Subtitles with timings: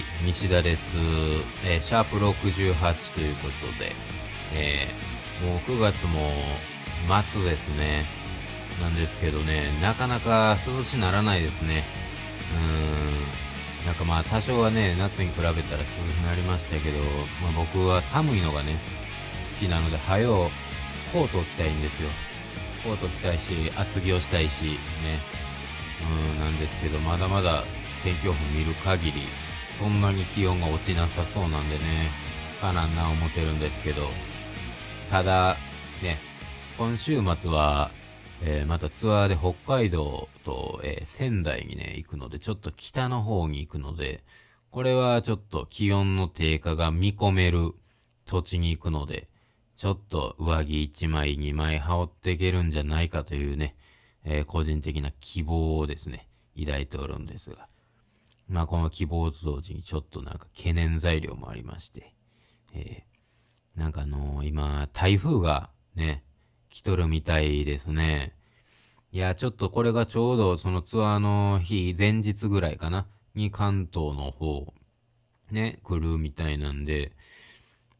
[0.00, 0.96] 吉田です。
[1.64, 3.92] えーシャープ68ということで、
[4.54, 5.12] えー
[5.42, 6.30] もう9月も
[7.28, 8.04] 末ですね。
[8.80, 11.84] なんですけどね、なかなか涼しならないですね。
[12.52, 13.86] うーん。
[13.86, 15.68] なんかまあ多少はね、夏に比べたら涼しく
[16.24, 16.98] なりましたけど、
[17.42, 18.78] まあ僕は寒いのがね、
[19.52, 20.50] 好きなので、はよ、
[21.12, 22.08] コートを着たいんですよ。
[22.84, 24.78] コート着たいし、厚着をしたいし、ね。
[26.34, 27.64] うん、なんですけど、まだまだ
[28.04, 29.22] 天気予報見る限り、
[29.78, 31.82] そんなに気温が落ちなさそうなんでね、
[32.60, 34.02] かなんな思ってるんですけど、
[35.10, 35.56] ただ、
[36.02, 36.18] ね、
[36.78, 37.90] 今週末は、
[38.44, 44.22] えーまたツアーで北海道と、えー仙台にね、行くので、ちょっと北の方に行くので、
[44.70, 47.72] これはちょっと気温の低下が見込める
[48.24, 49.28] 土地に行くので、
[49.76, 53.74] ちょっと上着1枚2枚羽織っていけるんじゃないかというね、
[54.24, 56.28] えー個人的な希望をですね、
[56.58, 57.71] 抱いておるんですが。
[58.52, 62.14] まあこの希望と同時にちょっとなんか懸念材料もありまして、
[62.74, 63.12] えー
[63.74, 66.22] なんかあのー今、台風がね、
[66.68, 68.36] 来とるみたいですね。
[69.12, 74.74] いや、ちょっとこれがちょうどそのツアーの日、前日ぐらいかな、に関東の方、
[75.50, 77.12] ね、来るみたいなんで、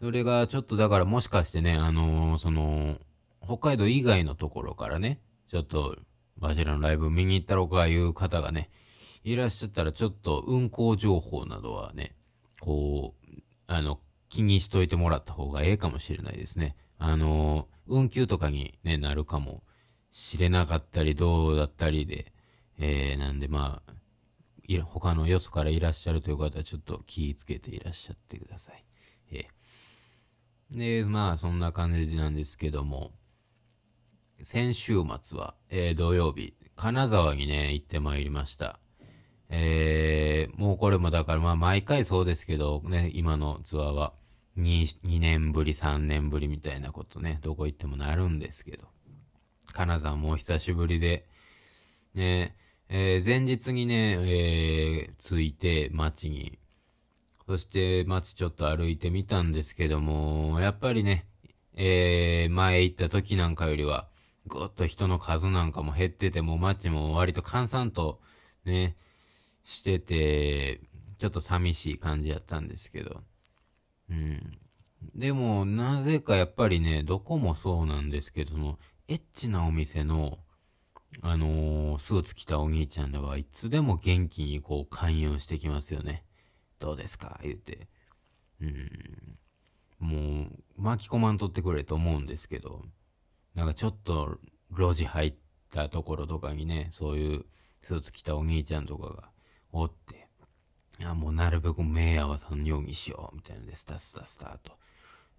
[0.00, 2.96] それがちょっとだからもしかしてね、あのーその、
[3.44, 5.98] 北海道以外のところからね、ちょっと、
[6.38, 8.70] バジラのライブ見に行ったろかいう方がね、
[9.32, 12.16] いらっしゃったらちょっと運行情報などはね、
[12.60, 16.76] こう、あの、気にしといてもらった方がええかもしれないですね。
[16.98, 19.62] あの、運休とかに、ね、なるかも
[20.12, 22.32] しれなかったり、どうだったりで、
[22.78, 23.92] えー、なんでまあ、
[24.66, 28.84] い他のよそからいらっしゃるという方はちょっと気ぃつけていらっしゃってください。
[29.30, 33.12] えー、で、まあ、そんな感じなんですけども、
[34.42, 38.78] 先週末は、えー土曜日、金沢にね、行ってまいりました。
[39.50, 44.12] えー、もうこれもだからまあ毎回そうですけど、ね、今のツアーは
[44.58, 48.84] 2、2年ぶり、3年ぶりみたいなことね、どこ行ってもなるんですけど、
[49.72, 51.26] 金沢もお久しぶりで、
[52.14, 52.56] ね、
[52.88, 56.58] えー前日にね、えー着いて街に、
[57.46, 61.26] そして街ちょっと歩いてみたんですけども、やっぱりね、
[61.74, 64.08] えー前行った時なんかよりは、
[64.46, 68.20] ぐっと人の数なんかも減ってて、もう街も割と閑散と
[68.64, 68.96] ね、
[69.68, 70.80] してて、
[71.18, 73.22] ちょっと寂しい感じやったんですけど。
[74.08, 74.58] うん。
[75.14, 80.38] でも、なぜかやっぱりね、どこもそうなんですけど、その、エッチなお店の、
[81.20, 86.24] あのースーツ着たお兄ちゃんらはいつでも元気にこう勧誘してきますよね。
[86.78, 87.38] どうですか？
[87.42, 87.88] 言うて。
[88.62, 89.38] うん。
[89.98, 92.86] もう、巻き込まんとってくれと思うんですけど、
[93.54, 94.38] なんかちょっと
[94.70, 95.34] 路地入っ
[95.70, 97.44] たところとかにね、そういう
[97.82, 99.28] スーツ着たお兄ちゃんとかが
[99.72, 100.28] おって、
[100.98, 104.72] いや、もうなるべく目合わさんようにしよう、みたいなので、スタスタスタと。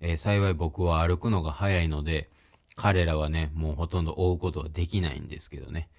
[0.01, 2.29] えー幸い僕は歩くのが早いので、
[2.75, 5.89] 彼らはね、もうほとんど追うことはできないんですけどね。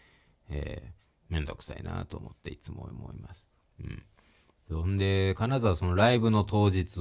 [0.48, 3.46] えー、めんどくさいなと思っていつも思います。
[3.80, 4.02] うん。
[4.68, 6.94] そんで、金沢そのライブの当日、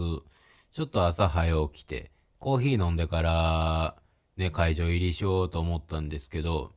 [0.71, 3.95] ちょっと朝早起きて、コーヒー飲んでから、
[4.37, 6.73] ね、会場入りしようと思ったんですけど、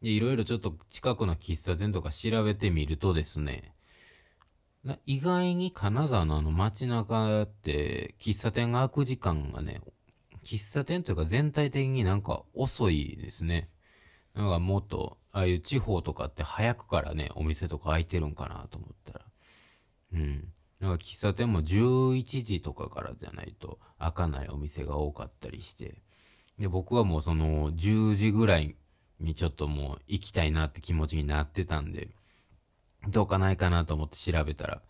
[0.00, 3.72] いろいろちょっと近くの喫茶店とか調べてみるとですね、
[5.06, 9.80] 意外に金沢のあの街中って喫茶店が開く時間がね、
[10.44, 13.68] 喫茶店というか全体的になんか遅いですね。
[14.34, 19.24] なんかもっと、ああいう地方とかって早くからね、お店とか開いてるんかなと思ったら。
[20.14, 20.48] うん。
[20.80, 25.94] なんか喫茶店も11時とかからじゃないと開かないお店が多かったりして。
[26.58, 28.76] で、僕はもうその10時ぐらい
[29.20, 32.08] にちょっともう行きたいなって気持ちになってたんで、
[33.08, 34.82] どうかないかなと思って調べたら、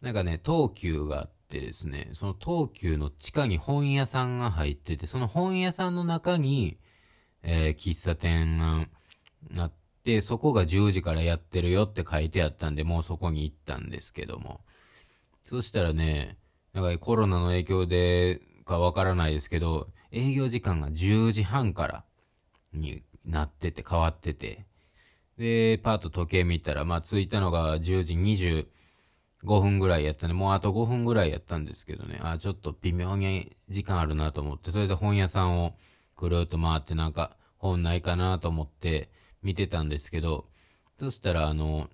[0.00, 6.78] なんかね、東急があってですね、その東急の地下に本屋さんが入ってて、その本屋さんの中に、
[7.42, 8.86] えー喫茶店が
[9.58, 9.72] あっ
[10.04, 14.60] て、そこが10時からやってるよって書いてあったんで、もうそこに行ったんですけども。
[15.44, 16.38] そしたらね、
[16.72, 22.04] なんかコロナの影響でかわからないですけど、営業時間が10時半から
[22.72, 24.66] になってて変わってて、
[25.38, 35.74] で、パッと時計見たら、まあ着いたのが10時25分ぐらいやったんで、もうあと5分ぐらいやったんですけどね、あ、ちょっと微妙に時間あるなと思って、それで本屋さんを
[36.16, 39.10] くるっと回ってなんか本ないかなと思って
[39.42, 40.46] 見てたんですけど、
[40.98, 41.88] そしたらあの、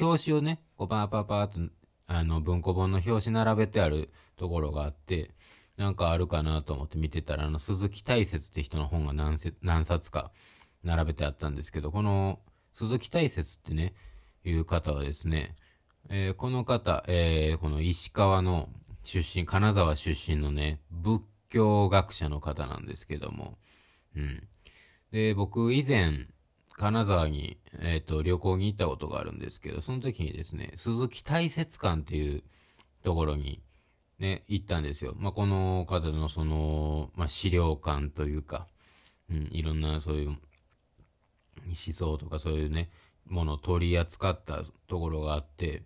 [0.00, 1.72] 表紙をね、こうパーパーパーと、
[2.06, 5.30] あの、文庫本の表紙並べてあるところがあって、
[5.76, 10.30] なんかあるかなと思って見てたら、あの、鈴木大雪って人の本が何冊か
[10.84, 12.40] 並べてあったんですけど、この、
[12.74, 13.94] 鈴木大雪ってね、
[14.44, 15.56] いう方はですね、
[16.08, 18.68] えー、この方、えー、この石川の
[19.02, 23.58] 出身、金沢出身のね、仏教学者の方なんですけども、
[24.16, 24.48] うん。
[25.12, 26.26] で、僕以前、
[26.72, 32.42] 金沢に、えっ、ー、と、旅行に行ったことがあるんですけど、その時にですね、鈴木大雪館っていう
[33.04, 33.60] ところに、
[34.18, 35.14] ね、行ったんですよ。
[35.16, 38.66] まあ、この方のその、まあ、資料館というか、
[39.30, 40.36] うん、いろんなそういう
[41.66, 42.90] 思想とかそういうね、
[43.28, 45.82] ものを取り扱ったところがあって、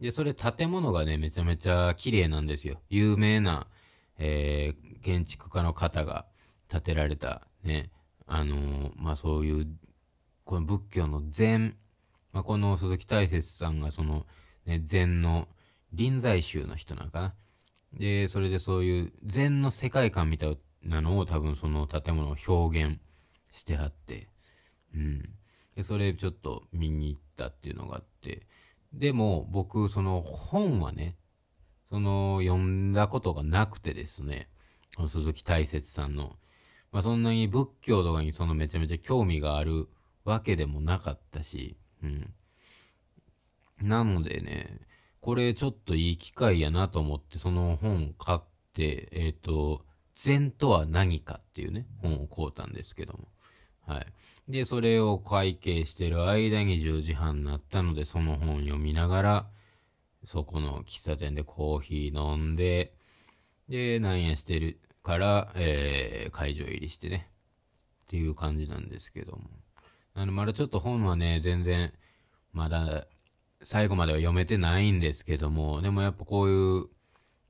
[0.00, 2.80] で、それ建物がね、めちゃめちゃ綺麗なんですよ。
[2.88, 3.66] 有名な、
[4.18, 6.26] えー、建築家の方が
[6.68, 7.90] 建てられた、ね、
[8.26, 9.66] あのー、まあ、そういう、
[10.44, 11.76] この仏教の禅、
[12.32, 14.26] まあ、この鈴木大拙さんがその、
[14.66, 15.48] ね、禅の
[15.92, 17.34] 臨済宗の人なんかな。
[17.92, 22.98] で、それでそういう禅の世界観みたいなのを多分その建物を表現
[23.50, 24.28] してはって、
[24.94, 25.34] うん。
[25.76, 28.46] で、それちょっと見に行ったっていうのがあって、
[28.92, 31.16] でも僕、その本はね、
[31.90, 34.48] その読んだことがなくてですね、
[34.96, 36.36] この鈴木大拙さんの、
[36.92, 39.88] まあそんなに仏教とかにそのめちゃめちゃ興味がある
[40.24, 42.32] わけでもなかったし、うん。
[43.80, 44.80] なのでね、
[45.20, 48.40] これちょっといい機会やなと思ってその本買っ
[48.72, 49.84] て、えっ、ー、と、
[50.16, 53.28] 禅とは何かっていうね、本を買うたんですけども。
[53.88, 54.06] はい。
[54.52, 59.46] で、それを会計してる間に10時半になったので、その本読みながら、
[60.26, 62.92] そこの喫茶店でコーヒー飲んで、
[63.68, 67.30] で、なんやしてるから、えー、会場入りしてね。
[68.04, 69.42] っていう感じなんですけども。
[70.14, 71.92] あの、まだちょっと本はね、全然、
[72.52, 73.06] まだ、
[73.62, 76.86] 最後までは読めてないんですけども、でもやっぱこういう、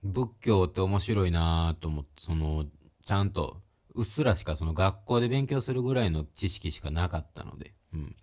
[0.05, 2.67] 仏教って面白いなぁと思って、その、
[3.07, 3.61] ちゃんと
[3.99, 8.17] うっすらしかその学校で勉強するぐらいの知識しかなかったので、うん。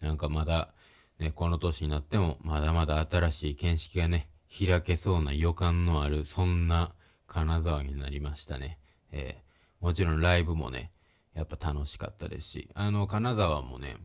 [0.00, 0.74] なんかまだ、
[1.20, 6.92] ね、この年になっても、まだまだ新しい見識がね、開けそうな予感のある、そんな
[7.28, 8.80] 金沢になりましたね。
[9.12, 10.90] えー、もちろんライブもね、
[11.34, 13.98] やっぱ楽しかったですし、あの、金沢もね、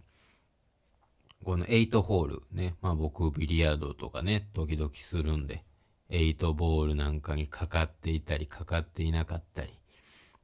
[1.44, 5.64] この8ホールね、まあ僕ビリヤードとかね、時々するんで、
[6.12, 9.74] 8ボールなんかにかかっていたり、かかっていなかったり、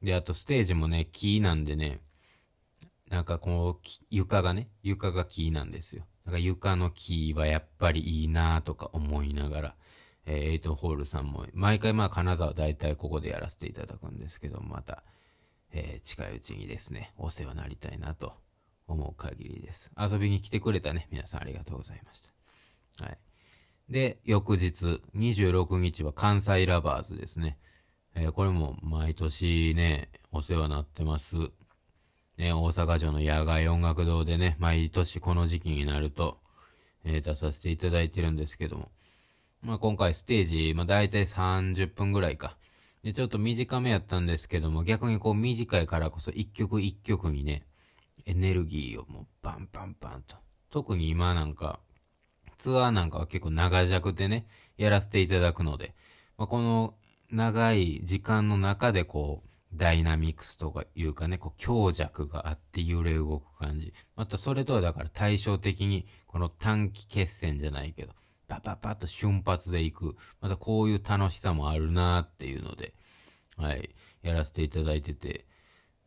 [0.04, 2.00] で、あとステージもね、木なんでね、
[3.10, 6.04] なんかこう、床がね、床が木なんですよ。
[6.26, 9.74] なんか床の木はやっぱりいいなとか思いながら、
[10.26, 15.04] えー、エイトホールさんも、毎回まあ金沢大体ここでやらせていただくんですけど、また、
[15.72, 18.34] えー、近いうちにですね、お世話になりたいなと
[18.86, 19.90] 思う限りです。
[19.98, 22.22] 遊びに来てくれたね、皆さんありがとうございまし
[22.98, 23.04] た。
[23.04, 23.18] はい。
[23.88, 27.58] で、翌日、26日は関西ラバーズですね。
[28.16, 31.34] えー、これも毎年ね、お世話になってます。
[32.38, 36.38] ね、大阪城の野外音楽堂でね、毎年この時期になると、
[37.04, 38.90] えー、出させていただいてるんですけども。
[39.62, 42.56] まあ今回ステージ、まあ大体30分ぐらいか。
[43.02, 47.64] で、ちょっと短めやったんですけども、逆にこう短いからこそ一曲一曲にね、
[48.26, 50.36] エネルギーをもうバンバンバンと。
[50.70, 51.80] 特に今なんか、
[52.58, 55.94] ツアーなんかは結構長尺でね、やらせていただくので、
[56.38, 56.94] まあ、この
[57.30, 63.92] 長い時間の中でこう、ダイナミクスとかいうかね、こう強弱があって揺れ動く感じ。
[64.14, 68.12] またそれとはだから対照的に、この短期決戦じゃないけど、
[68.46, 70.16] パパパッと瞬発で行く。
[70.40, 72.94] またこういう楽しさもあるなーっていうので、
[73.56, 75.46] はい、やらせていただいてて。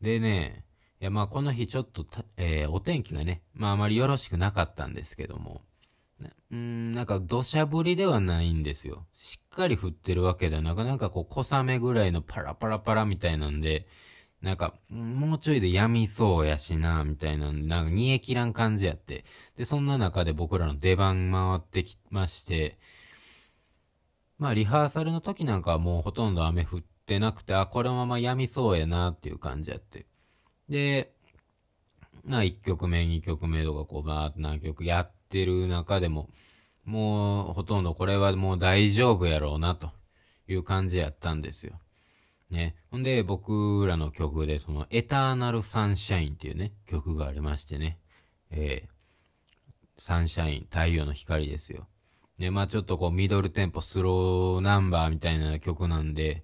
[0.02, 0.66] でね、
[1.02, 2.06] いやまあこの日ちょっと
[2.38, 5.62] えー、お天気がね、まああまりよろしくなかったんですけども、
[6.52, 9.06] うん、なんか土砂降りではないんですよ。
[9.14, 13.88] しっかり降ってるわけではなく、なんかこう小雨ぐらいのパラパラパラみたいなんで、
[14.42, 19.26] なんか、もうちょいでやみそうやしな、みたいな、なんか煮え切らん感じやって。
[19.56, 22.78] で、そんな中で僕らの出番回ってきまして、
[24.38, 30.06] まあリハーサルの時なんかはもうほとんど雨降ってなくて、あ、このままやみそうやなっていう感じやって。
[30.70, 31.12] で、
[32.24, 36.30] まあ1曲目、2曲目とかこうバーって何曲やってる中でも、
[36.86, 39.92] もうほとんどこれはもう大丈夫やろうなと
[40.48, 41.80] いう感じやったんですよ。
[42.50, 42.76] ね。
[42.92, 48.00] ほんで僕らの曲でそのエターナルサンシャインっていうね、曲がありましてね。
[48.52, 51.88] えー、サンシャイン、太陽の光ですよ。
[52.40, 56.44] ね、まあちょっとこうミドルテンポスローナンバーみたいな曲なんで、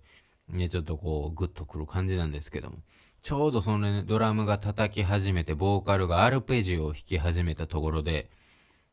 [0.50, 2.78] ね、ちょっとこうグッとくる感じなんですけども。
[3.22, 8.30] ちょうどそのね、ドラムが叩き始めて、ボーカルがアルペジオを弾き始めたところで、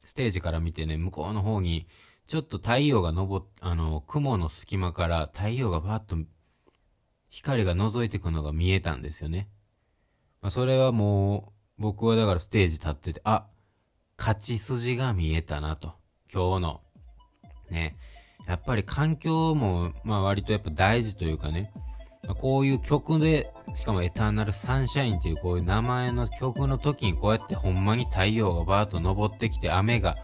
[0.05, 1.87] ステージから見てね、向こうの方に、
[2.27, 6.17] ちょっと太陽が昇っ、あの、雲の隙間から太陽がバッと、
[7.29, 9.49] 光が覗いてくのが見えたんですよね。
[10.41, 13.47] まあ、それはもう、僕はだからステージ立ってて、あ、
[14.19, 15.95] 勝ち筋が見えたなと。
[16.33, 16.81] 今日の、
[17.71, 17.97] ね。
[18.47, 21.73] やっぱり環境も、まあ割とやっぱ大事というかね、
[22.27, 30.17] まあ、こういう曲で、しかもエターナルサンシャインっていうこういう名前の曲の時にこうやってほんまに太陽がバーッと昇ってきて雨が、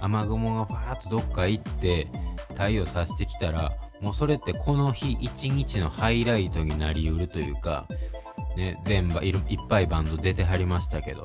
[0.00, 2.08] 雨雲がバーッとどっか行って
[2.50, 7.86] 太陽さしてきたら、もうそれってこの日一日のハイライトになりうるというか、
[8.56, 9.34] ね、全部いっ
[9.68, 11.24] ぱいバンド出てはりましたけど、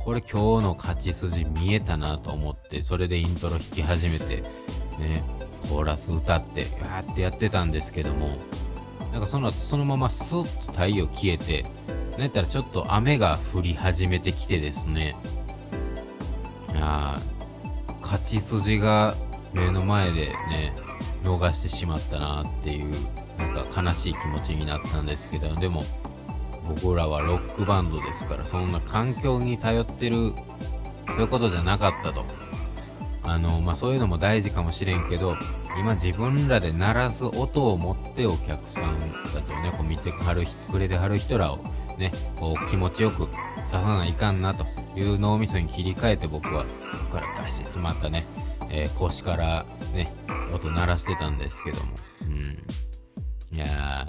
[0.00, 4.42] これ今日の勝ち筋見えたなと思って、それでイントロ弾き始めて、
[4.98, 5.22] ね、
[5.68, 8.28] コーラス歌って、わーってやってたんですけども、
[9.12, 11.64] なんかその後そのままスッと太陽消えて、
[12.18, 15.16] なったらちょっと雨が降り始めてきてですね、
[16.72, 17.18] いや
[18.02, 19.14] 勝ち筋が
[19.52, 20.74] 目の前でね、
[21.22, 22.90] 逃してしまったなっていう、
[23.38, 25.82] なんか悲しい気持ちになったんですけど、でも、
[26.82, 30.32] 僕らはロックバンドですから、そんな環境に頼ってる、
[31.06, 32.24] そういうことじゃなかったと。
[33.30, 35.36] あの、まあ、そういうのも大事かもしれんけど、
[35.78, 41.58] 今自分らで鳴らす音を持ってお客さんたちをね、こう見てはる、くれてはる人らを
[41.96, 43.28] ね、こう気持ちよく
[43.68, 46.70] ささないかんなという脳みそに切り替えて僕は、こ
[47.10, 48.26] こからガシッとまたね、
[48.68, 50.12] えー、腰からね、
[50.52, 51.84] 音鳴らしてたんですけども、
[52.22, 53.56] うん。
[53.56, 54.08] いや、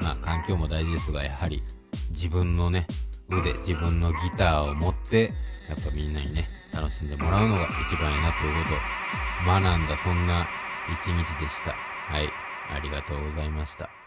[0.00, 1.64] まあ環境も大事ですが、やはり
[2.10, 2.86] 自分のね、
[3.30, 5.32] 腕、自分のギターを持って、
[5.68, 10.48] やっぱみんなにね、楽しんでもらうのが一番いいなということを学んだ、そんな
[10.92, 11.70] 一日でした。
[11.70, 12.28] はい。
[12.72, 13.99] ありがとうございました。